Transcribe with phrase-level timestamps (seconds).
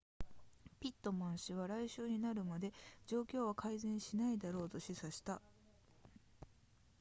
[0.79, 2.73] ピットマン氏は来週になるまで
[3.05, 5.39] 状況は改善しないだろうと示唆した